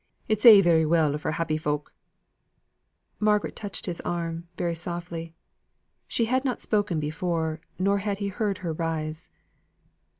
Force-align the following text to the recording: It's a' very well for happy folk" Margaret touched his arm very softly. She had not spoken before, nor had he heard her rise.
It's 0.27 0.47
a' 0.47 0.61
very 0.61 0.83
well 0.83 1.15
for 1.19 1.29
happy 1.33 1.57
folk" 1.57 1.93
Margaret 3.19 3.55
touched 3.55 3.85
his 3.85 4.01
arm 4.01 4.47
very 4.57 4.73
softly. 4.73 5.35
She 6.07 6.25
had 6.25 6.43
not 6.43 6.59
spoken 6.63 6.99
before, 6.99 7.59
nor 7.77 7.99
had 7.99 8.17
he 8.17 8.29
heard 8.29 8.57
her 8.65 8.73
rise. 8.73 9.29